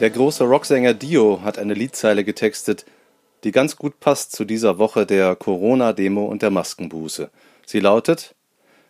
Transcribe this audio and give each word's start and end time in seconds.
Der 0.00 0.08
große 0.08 0.44
Rocksänger 0.44 0.94
Dio 0.94 1.42
hat 1.42 1.58
eine 1.58 1.74
Liedzeile 1.74 2.24
getextet, 2.24 2.86
die 3.44 3.52
ganz 3.52 3.76
gut 3.76 4.00
passt 4.00 4.32
zu 4.32 4.46
dieser 4.46 4.78
Woche 4.78 5.04
der 5.04 5.36
Corona-Demo 5.36 6.24
und 6.24 6.40
der 6.40 6.48
Maskenbuße. 6.48 7.30
Sie 7.66 7.80
lautet: 7.80 8.34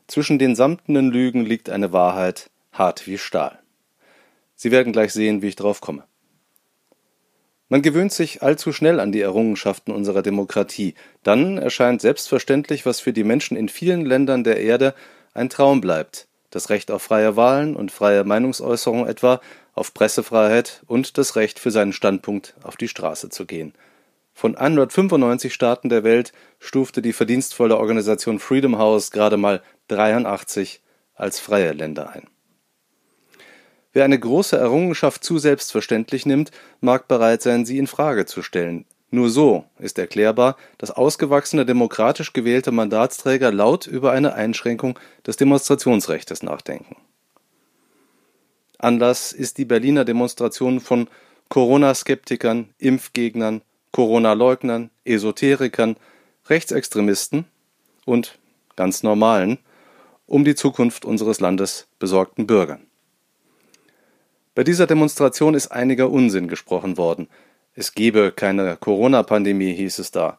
Zwischen 0.06 0.38
den 0.38 0.54
samtenen 0.54 1.10
Lügen 1.10 1.44
liegt 1.44 1.68
eine 1.68 1.92
Wahrheit, 1.92 2.48
hart 2.72 3.08
wie 3.08 3.18
Stahl. 3.18 3.58
Sie 4.54 4.70
werden 4.70 4.92
gleich 4.92 5.12
sehen, 5.12 5.42
wie 5.42 5.48
ich 5.48 5.56
drauf 5.56 5.80
komme. 5.80 6.04
Man 7.68 7.82
gewöhnt 7.82 8.12
sich 8.12 8.44
allzu 8.44 8.72
schnell 8.72 9.00
an 9.00 9.10
die 9.10 9.20
Errungenschaften 9.20 9.92
unserer 9.92 10.22
Demokratie. 10.22 10.94
Dann 11.24 11.58
erscheint 11.58 12.00
selbstverständlich, 12.02 12.86
was 12.86 13.00
für 13.00 13.12
die 13.12 13.24
Menschen 13.24 13.56
in 13.56 13.68
vielen 13.68 14.06
Ländern 14.06 14.44
der 14.44 14.60
Erde 14.60 14.94
ein 15.34 15.48
Traum 15.48 15.80
bleibt. 15.80 16.28
Das 16.50 16.68
Recht 16.68 16.90
auf 16.90 17.02
freie 17.02 17.36
Wahlen 17.36 17.76
und 17.76 17.92
freie 17.92 18.24
Meinungsäußerung 18.24 19.06
etwa, 19.06 19.40
auf 19.72 19.94
Pressefreiheit 19.94 20.82
und 20.86 21.16
das 21.16 21.36
Recht 21.36 21.58
für 21.58 21.70
seinen 21.70 21.92
Standpunkt 21.92 22.54
auf 22.62 22.76
die 22.76 22.88
Straße 22.88 23.30
zu 23.30 23.46
gehen. 23.46 23.72
Von 24.34 24.56
195 24.56 25.52
Staaten 25.54 25.88
der 25.88 26.02
Welt 26.02 26.32
stufte 26.58 27.02
die 27.02 27.12
verdienstvolle 27.12 27.76
Organisation 27.76 28.38
Freedom 28.38 28.78
House 28.78 29.10
gerade 29.10 29.36
mal 29.36 29.62
83 29.88 30.82
als 31.14 31.38
freie 31.38 31.72
Länder 31.72 32.10
ein. 32.10 32.26
Wer 33.92 34.04
eine 34.04 34.18
große 34.18 34.56
Errungenschaft 34.56 35.24
zu 35.24 35.38
selbstverständlich 35.38 36.24
nimmt, 36.24 36.52
mag 36.80 37.08
bereit 37.08 37.42
sein, 37.42 37.66
sie 37.66 37.78
in 37.78 37.86
Frage 37.86 38.24
zu 38.24 38.42
stellen. 38.42 38.86
Nur 39.10 39.28
so 39.28 39.64
ist 39.78 39.98
erklärbar, 39.98 40.56
dass 40.78 40.92
ausgewachsene 40.92 41.66
demokratisch 41.66 42.32
gewählte 42.32 42.70
Mandatsträger 42.70 43.50
laut 43.50 43.86
über 43.86 44.12
eine 44.12 44.34
Einschränkung 44.34 44.98
des 45.26 45.36
Demonstrationsrechts 45.36 46.42
nachdenken. 46.42 46.96
Anlass 48.78 49.32
ist 49.32 49.58
die 49.58 49.64
Berliner 49.64 50.04
Demonstration 50.04 50.80
von 50.80 51.08
Corona-Skeptikern, 51.48 52.70
Impfgegnern, 52.78 53.62
Corona-Leugnern, 53.90 54.90
Esoterikern, 55.04 55.96
Rechtsextremisten 56.48 57.44
und 58.06 58.38
ganz 58.76 59.02
normalen, 59.02 59.58
um 60.26 60.44
die 60.44 60.54
Zukunft 60.54 61.04
unseres 61.04 61.40
Landes 61.40 61.88
besorgten 61.98 62.46
Bürgern. 62.46 62.86
Bei 64.54 64.64
dieser 64.64 64.86
Demonstration 64.86 65.54
ist 65.54 65.68
einiger 65.68 66.10
Unsinn 66.10 66.48
gesprochen 66.48 66.96
worden. 66.96 67.28
Es 67.80 67.94
gebe 67.94 68.30
keine 68.30 68.76
Corona-Pandemie, 68.76 69.72
hieß 69.72 70.00
es 70.00 70.10
da. 70.10 70.38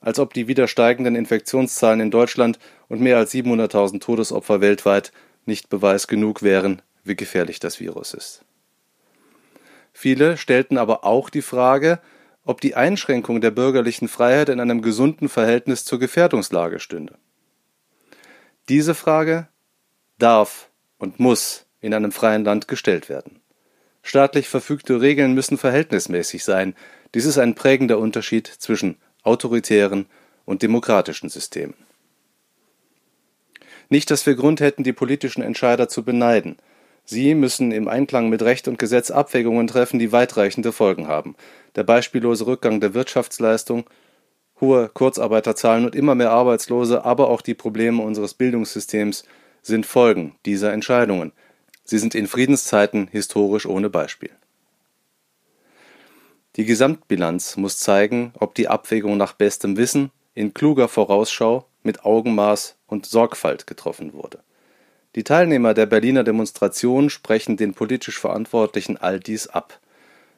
Als 0.00 0.18
ob 0.18 0.32
die 0.32 0.48
wieder 0.48 0.66
steigenden 0.66 1.16
Infektionszahlen 1.16 2.00
in 2.00 2.10
Deutschland 2.10 2.58
und 2.88 3.02
mehr 3.02 3.18
als 3.18 3.34
700.000 3.34 4.00
Todesopfer 4.00 4.62
weltweit 4.62 5.12
nicht 5.44 5.68
Beweis 5.68 6.06
genug 6.06 6.42
wären, 6.42 6.80
wie 7.04 7.14
gefährlich 7.14 7.60
das 7.60 7.78
Virus 7.78 8.14
ist. 8.14 8.42
Viele 9.92 10.38
stellten 10.38 10.78
aber 10.78 11.04
auch 11.04 11.28
die 11.28 11.42
Frage, 11.42 12.00
ob 12.46 12.62
die 12.62 12.74
Einschränkung 12.74 13.42
der 13.42 13.50
bürgerlichen 13.50 14.08
Freiheit 14.08 14.48
in 14.48 14.58
einem 14.58 14.80
gesunden 14.80 15.28
Verhältnis 15.28 15.84
zur 15.84 15.98
Gefährdungslage 15.98 16.80
stünde. 16.80 17.18
Diese 18.70 18.94
Frage 18.94 19.46
darf 20.16 20.70
und 20.96 21.20
muss 21.20 21.66
in 21.82 21.92
einem 21.92 22.12
freien 22.12 22.46
Land 22.46 22.66
gestellt 22.66 23.10
werden. 23.10 23.37
Staatlich 24.08 24.48
verfügte 24.48 25.02
Regeln 25.02 25.34
müssen 25.34 25.58
verhältnismäßig 25.58 26.42
sein. 26.42 26.74
Dies 27.14 27.26
ist 27.26 27.36
ein 27.36 27.54
prägender 27.54 27.98
Unterschied 27.98 28.46
zwischen 28.46 28.96
autoritären 29.22 30.06
und 30.46 30.62
demokratischen 30.62 31.28
Systemen. 31.28 31.74
Nicht, 33.90 34.10
dass 34.10 34.24
wir 34.24 34.34
Grund 34.34 34.62
hätten, 34.62 34.82
die 34.82 34.94
politischen 34.94 35.42
Entscheider 35.42 35.90
zu 35.90 36.04
beneiden. 36.04 36.56
Sie 37.04 37.34
müssen 37.34 37.70
im 37.70 37.86
Einklang 37.86 38.30
mit 38.30 38.40
Recht 38.40 38.66
und 38.66 38.78
Gesetz 38.78 39.10
Abwägungen 39.10 39.66
treffen, 39.66 39.98
die 39.98 40.10
weitreichende 40.10 40.72
Folgen 40.72 41.06
haben. 41.06 41.36
Der 41.76 41.84
beispiellose 41.84 42.46
Rückgang 42.46 42.80
der 42.80 42.94
Wirtschaftsleistung, 42.94 43.84
hohe 44.58 44.88
Kurzarbeiterzahlen 44.88 45.84
und 45.84 45.94
immer 45.94 46.14
mehr 46.14 46.30
Arbeitslose, 46.30 47.04
aber 47.04 47.28
auch 47.28 47.42
die 47.42 47.54
Probleme 47.54 48.02
unseres 48.02 48.32
Bildungssystems 48.32 49.24
sind 49.60 49.84
Folgen 49.84 50.34
dieser 50.46 50.72
Entscheidungen. 50.72 51.32
Sie 51.90 51.98
sind 51.98 52.14
in 52.14 52.26
Friedenszeiten 52.26 53.08
historisch 53.10 53.64
ohne 53.64 53.88
Beispiel. 53.88 54.28
Die 56.56 56.66
Gesamtbilanz 56.66 57.56
muss 57.56 57.78
zeigen, 57.78 58.34
ob 58.38 58.54
die 58.54 58.68
Abwägung 58.68 59.16
nach 59.16 59.32
bestem 59.32 59.78
Wissen, 59.78 60.10
in 60.34 60.52
kluger 60.52 60.88
Vorausschau, 60.88 61.66
mit 61.82 62.04
Augenmaß 62.04 62.76
und 62.88 63.06
Sorgfalt 63.06 63.66
getroffen 63.66 64.12
wurde. 64.12 64.40
Die 65.14 65.24
Teilnehmer 65.24 65.72
der 65.72 65.86
Berliner 65.86 66.24
Demonstration 66.24 67.08
sprechen 67.08 67.56
den 67.56 67.72
politisch 67.72 68.18
Verantwortlichen 68.18 68.98
all 68.98 69.18
dies 69.18 69.46
ab. 69.46 69.80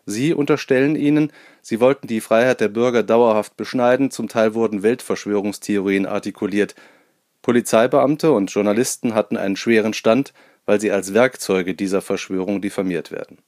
Sie 0.07 0.33
unterstellen 0.33 0.95
ihnen, 0.95 1.33
sie 1.63 1.81
wollten 1.81 2.07
die 2.07 2.21
Freiheit 2.21 2.61
der 2.61 2.69
Bürger 2.69 3.03
dauerhaft 3.03 3.57
beschneiden, 3.57 4.13
zum 4.13 4.29
Teil 4.29 4.55
wurden 4.55 4.85
Weltverschwörungstheorien 4.85 6.07
artikuliert. 6.07 6.77
Polizeibeamte 7.43 8.31
und 8.31 8.53
Journalisten 8.53 9.15
hatten 9.15 9.37
einen 9.37 9.57
schweren 9.57 9.95
Stand, 9.95 10.33
weil 10.71 10.81
sie 10.81 10.93
als 10.93 11.15
Werkzeuge 11.15 11.75
dieser 11.75 12.01
Verschwörung 12.01 12.63
diffamiert 12.63 13.11
werden. 13.11 13.39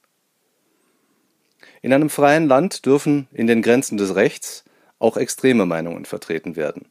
In 1.80 1.92
einem 1.92 2.10
freien 2.10 2.48
Land 2.48 2.84
dürfen 2.84 3.28
in 3.30 3.46
den 3.46 3.62
Grenzen 3.62 3.96
des 3.96 4.16
Rechts 4.16 4.64
auch 4.98 5.16
extreme 5.16 5.64
Meinungen 5.64 6.04
vertreten 6.04 6.56
werden. 6.56 6.88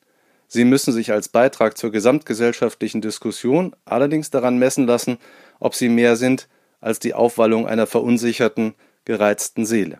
Sie 0.47 0.63
müssen 0.63 0.93
sich 0.93 1.11
als 1.11 1.27
Beitrag 1.27 1.77
zur 1.77 1.91
gesamtgesellschaftlichen 1.91 3.01
Diskussion 3.01 3.75
allerdings 3.83 4.29
daran 4.29 4.57
messen 4.57 4.87
lassen, 4.87 5.17
ob 5.59 5.75
sie 5.75 5.89
mehr 5.89 6.15
sind 6.15 6.47
als 6.79 6.99
die 6.99 7.13
Aufwallung 7.13 7.67
einer 7.67 7.85
verunsicherten, 7.85 8.73
gereizten 9.03 9.65
Seele. 9.65 9.99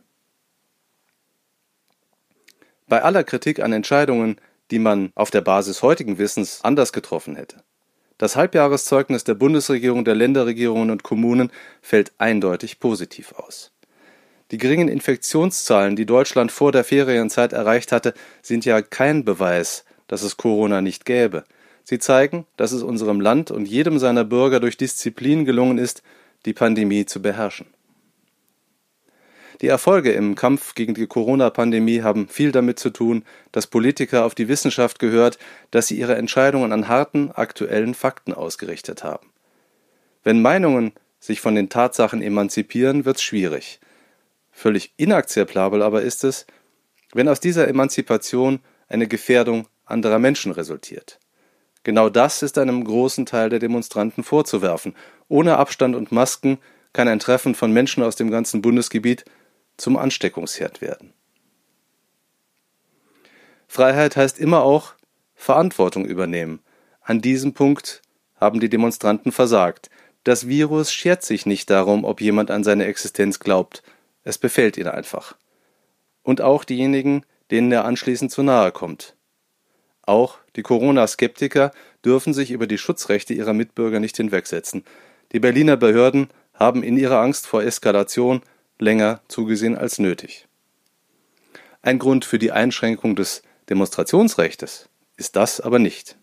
Bei 2.87 3.03
aller 3.03 3.25
Kritik 3.25 3.59
an 3.59 3.73
Entscheidungen, 3.73 4.39
die 4.71 4.79
man 4.79 5.11
auf 5.13 5.29
der 5.29 5.41
Basis 5.41 5.81
heutigen 5.81 6.17
Wissens 6.19 6.61
anders 6.63 6.93
getroffen 6.93 7.35
hätte. 7.35 7.65
Das 8.21 8.35
Halbjahreszeugnis 8.35 9.23
der 9.23 9.33
Bundesregierung, 9.33 10.05
der 10.05 10.13
Länderregierungen 10.13 10.91
und 10.91 11.01
Kommunen 11.01 11.49
fällt 11.81 12.11
eindeutig 12.19 12.79
positiv 12.79 13.33
aus. 13.33 13.71
Die 14.51 14.59
geringen 14.59 14.89
Infektionszahlen, 14.89 15.95
die 15.95 16.05
Deutschland 16.05 16.51
vor 16.51 16.71
der 16.71 16.83
Ferienzeit 16.83 17.51
erreicht 17.51 17.91
hatte, 17.91 18.13
sind 18.43 18.63
ja 18.63 18.83
kein 18.83 19.25
Beweis 19.25 19.85
dass 20.11 20.23
es 20.23 20.35
Corona 20.35 20.81
nicht 20.81 21.05
gäbe. 21.05 21.45
Sie 21.85 21.97
zeigen, 21.97 22.45
dass 22.57 22.73
es 22.73 22.83
unserem 22.83 23.21
Land 23.21 23.49
und 23.49 23.65
jedem 23.65 23.97
seiner 23.97 24.25
Bürger 24.25 24.59
durch 24.59 24.75
Disziplin 24.75 25.45
gelungen 25.45 25.77
ist, 25.77 26.03
die 26.45 26.53
Pandemie 26.53 27.05
zu 27.05 27.21
beherrschen. 27.21 27.67
Die 29.61 29.67
Erfolge 29.67 30.11
im 30.11 30.33
Kampf 30.33 30.73
gegen 30.73 30.95
die 30.95 31.05
Corona-Pandemie 31.05 32.01
haben 32.01 32.27
viel 32.27 32.51
damit 32.51 32.79
zu 32.79 32.89
tun, 32.89 33.23
dass 33.51 33.67
Politiker 33.67 34.25
auf 34.25 34.33
die 34.33 34.47
Wissenschaft 34.47 34.97
gehört, 34.97 35.37
dass 35.69 35.87
sie 35.87 35.99
ihre 35.99 36.15
Entscheidungen 36.15 36.71
an 36.71 36.87
harten, 36.87 37.31
aktuellen 37.31 37.93
Fakten 37.93 38.33
ausgerichtet 38.33 39.03
haben. 39.03 39.29
Wenn 40.23 40.41
Meinungen 40.41 40.93
sich 41.19 41.41
von 41.41 41.53
den 41.53 41.69
Tatsachen 41.69 42.23
emanzipieren, 42.23 43.05
wird's 43.05 43.21
schwierig. 43.21 43.79
Völlig 44.51 44.93
inakzeptabel 44.97 45.83
aber 45.83 46.01
ist 46.01 46.23
es, 46.23 46.47
wenn 47.13 47.29
aus 47.29 47.39
dieser 47.39 47.67
Emanzipation 47.67 48.61
eine 48.87 49.07
Gefährdung 49.07 49.67
anderer 49.85 50.17
Menschen 50.17 50.51
resultiert. 50.51 51.19
Genau 51.83 52.09
das 52.09 52.41
ist 52.41 52.57
einem 52.57 52.83
großen 52.83 53.27
Teil 53.27 53.49
der 53.49 53.59
Demonstranten 53.59 54.23
vorzuwerfen. 54.23 54.95
Ohne 55.27 55.57
Abstand 55.57 55.95
und 55.95 56.11
Masken 56.11 56.57
kann 56.93 57.07
ein 57.07 57.19
Treffen 57.19 57.53
von 57.53 57.71
Menschen 57.71 58.01
aus 58.03 58.15
dem 58.15 58.31
ganzen 58.31 58.61
Bundesgebiet 58.61 59.25
zum 59.81 59.97
Ansteckungsherd 59.97 60.81
werden. 60.81 61.13
Freiheit 63.67 64.15
heißt 64.15 64.39
immer 64.39 64.63
auch 64.63 64.93
Verantwortung 65.33 66.05
übernehmen. 66.05 66.59
An 67.01 67.21
diesem 67.21 67.53
Punkt 67.53 68.01
haben 68.35 68.59
die 68.59 68.69
Demonstranten 68.69 69.31
versagt. 69.31 69.89
Das 70.23 70.47
Virus 70.47 70.91
schert 70.91 71.23
sich 71.23 71.45
nicht 71.45 71.69
darum, 71.69 72.03
ob 72.03 72.21
jemand 72.21 72.51
an 72.51 72.63
seine 72.63 72.85
Existenz 72.85 73.39
glaubt. 73.39 73.81
Es 74.23 74.37
befällt 74.37 74.77
ihn 74.77 74.87
einfach. 74.87 75.35
Und 76.21 76.41
auch 76.41 76.63
diejenigen, 76.63 77.25
denen 77.49 77.71
er 77.71 77.85
anschließend 77.85 78.31
zu 78.31 78.43
nahe 78.43 78.71
kommt. 78.71 79.15
Auch 80.03 80.37
die 80.55 80.63
Corona-Skeptiker 80.63 81.71
dürfen 82.03 82.33
sich 82.33 82.51
über 82.51 82.67
die 82.67 82.77
Schutzrechte 82.77 83.33
ihrer 83.33 83.53
Mitbürger 83.53 83.99
nicht 83.99 84.17
hinwegsetzen. 84.17 84.83
Die 85.31 85.39
Berliner 85.39 85.77
Behörden 85.77 86.29
haben 86.53 86.83
in 86.83 86.97
ihrer 86.97 87.19
Angst 87.19 87.47
vor 87.47 87.63
Eskalation 87.63 88.41
länger 88.81 89.21
zugesehen 89.27 89.77
als 89.77 89.99
nötig. 89.99 90.47
Ein 91.81 91.99
Grund 91.99 92.25
für 92.25 92.39
die 92.39 92.51
Einschränkung 92.51 93.15
des 93.15 93.43
Demonstrationsrechtes 93.69 94.89
ist 95.17 95.35
das 95.35 95.61
aber 95.61 95.79
nicht. 95.79 96.17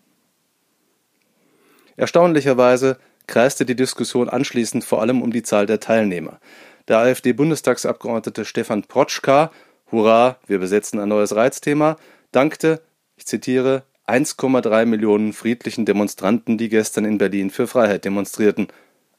Erstaunlicherweise 1.95 2.97
kreiste 3.27 3.65
die 3.65 3.75
Diskussion 3.75 4.29
anschließend 4.29 4.83
vor 4.83 5.01
allem 5.01 5.21
um 5.21 5.31
die 5.31 5.43
Zahl 5.43 5.65
der 5.65 5.79
Teilnehmer. 5.79 6.39
Der 6.87 6.99
AfD-Bundestagsabgeordnete 6.99 8.45
Stefan 8.45 8.83
Protschka, 8.83 9.51
hurra, 9.91 10.37
wir 10.47 10.59
besetzen 10.59 10.99
ein 10.99 11.09
neues 11.09 11.35
Reizthema, 11.35 11.97
dankte 12.31 12.81
ich 13.15 13.25
zitiere, 13.25 13.83
1,3 14.07 14.85
Millionen 14.85 15.33
friedlichen 15.33 15.85
Demonstranten, 15.85 16.57
die 16.57 16.69
gestern 16.69 17.05
in 17.05 17.17
Berlin 17.17 17.51
für 17.51 17.67
Freiheit 17.67 18.05
demonstrierten, 18.05 18.67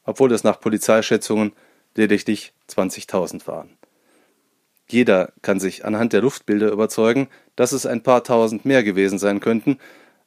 obwohl 0.03 0.31
es 0.31 0.43
nach 0.43 0.59
Polizeischätzungen 0.59 1.53
lediglich 1.95 2.53
20.000 2.69 3.47
waren. 3.47 3.77
Jeder 4.87 5.31
kann 5.41 5.59
sich 5.59 5.85
anhand 5.85 6.13
der 6.13 6.21
Luftbilder 6.21 6.71
überzeugen, 6.71 7.29
dass 7.55 7.71
es 7.71 7.85
ein 7.85 8.03
paar 8.03 8.23
tausend 8.23 8.65
mehr 8.65 8.83
gewesen 8.83 9.19
sein 9.19 9.39
könnten, 9.39 9.77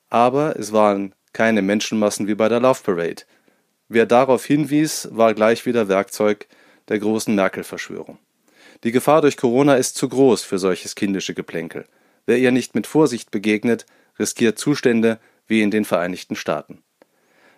aber 0.08 0.58
es 0.58 0.72
waren 0.72 1.14
keine 1.32 1.62
Menschenmassen 1.62 2.28
wie 2.28 2.34
bei 2.34 2.49
der 2.49 2.61
Love 2.61 2.81
Parade. 2.82 3.22
Wer 3.88 4.06
darauf 4.06 4.44
hinwies, 4.44 5.08
war 5.12 5.34
gleich 5.34 5.66
wieder 5.66 5.88
Werkzeug 5.88 6.46
der 6.88 6.99
großen 6.99 7.34
Merkel-Verschwörung. 7.34 8.19
Die 8.84 8.93
Gefahr 8.93 9.20
durch 9.20 9.37
Corona 9.37 9.75
ist 9.75 9.96
zu 9.96 10.08
groß 10.08 10.43
für 10.43 10.58
solches 10.58 10.94
kindische 10.94 11.34
Geplänkel. 11.34 11.84
Wer 12.26 12.38
ihr 12.38 12.50
nicht 12.50 12.75
mit 12.75 12.87
Vorsicht 12.87 13.31
begegnet, 13.31 13.87
riskiert 14.19 14.58
Zustände 14.58 15.19
wie 15.46 15.62
in 15.62 15.70
den 15.70 15.84
Vereinigten 15.84 16.37
Staaten. 16.37 16.82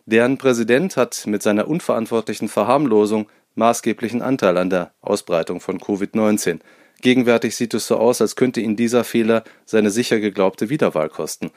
Deren 0.07 0.39
Präsident 0.39 0.97
hat 0.97 1.27
mit 1.27 1.43
seiner 1.43 1.69
unverantwortlichen 1.69 2.49
Verharmlosung 2.49 3.29
maßgeblichen 3.57 4.23
Anteil 4.23 4.57
an 4.57 4.71
der 4.71 4.93
Ausbreitung 5.01 5.61
von 5.61 5.81
Covid-19. 5.81 6.61
Gegenwärtig 7.03 7.57
sieht 7.57 7.75
es 7.75 7.87
so 7.87 7.97
aus, 7.97 8.21
als 8.21 8.37
könnte 8.37 8.61
ihn 8.61 8.77
dieser 8.77 9.05
Fehler 9.05 9.45
seine 9.65 9.91
sicher 9.91 10.21
geglaubte 10.21 10.71
Wiederwahl 10.71 11.09
kosten. 11.09 11.51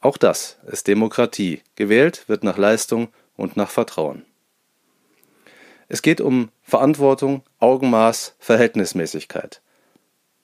Auch 0.00 0.16
das 0.16 0.58
ist 0.66 0.86
Demokratie. 0.86 1.60
Gewählt 1.76 2.28
wird 2.28 2.44
nach 2.44 2.56
Leistung 2.56 3.08
und 3.36 3.56
nach 3.56 3.70
Vertrauen. 3.70 4.24
Es 5.88 6.02
geht 6.02 6.20
um 6.20 6.50
Verantwortung, 6.62 7.42
Augenmaß, 7.58 8.36
Verhältnismäßigkeit. 8.38 9.60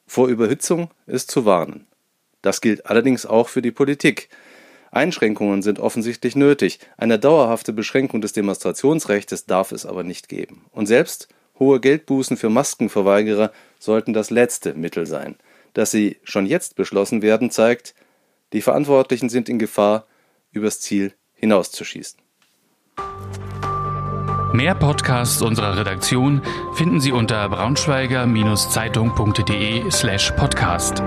Vor 0.07 0.29
Überhitzung 0.29 0.91
ist 1.07 1.31
zu 1.31 1.45
warnen. 1.45 1.87
Das 2.43 2.61
gilt 2.61 2.87
allerdings 2.87 3.27
auch 3.27 3.49
für 3.49 3.63
die 3.63 3.71
Politik. 3.71 4.29
Einschränkungen 4.91 5.63
sind 5.63 5.79
offensichtlich 5.79 6.37
nötig. 6.37 6.79
Eine 6.97 7.19
dauerhafte 7.19 7.73
Beschränkung 7.73 8.21
des 8.21 8.33
Demonstrationsrechts 8.33 9.47
darf 9.47 9.73
es 9.73 9.87
aber 9.87 10.05
nicht 10.05 10.29
geben. 10.29 10.67
Und 10.73 10.87
selbst 10.87 11.29
hohe 11.59 11.81
Geldbußen 11.81 12.37
für 12.37 12.51
Maskenverweigerer 12.51 13.51
sollten 13.79 14.13
das 14.13 14.31
letzte 14.31 14.75
Mittel 14.75 15.07
sein. 15.07 15.37
Dass 15.75 15.91
sie 15.91 16.19
schon 16.23 16.47
jetzt 16.47 16.77
beschlossen 16.77 17.23
werden, 17.23 17.51
zeigt, 17.51 17.95
die 18.53 18.63
Verantwortlichen 18.63 19.29
sind 19.29 19.49
in 19.49 19.59
Gefahr, 19.59 20.07
übers 20.53 20.81
Ziel 20.81 21.13
hinauszuschießen. 21.35 22.21
Mehr 24.53 24.75
Podcasts 24.75 25.43
unserer 25.43 25.77
Redaktion 25.77 26.41
finden 26.77 27.01
Sie 27.01 27.13
unter 27.13 27.47
braunschweiger-zeitung.de 27.51 29.91
slash 29.91 30.31
podcast. 30.33 31.03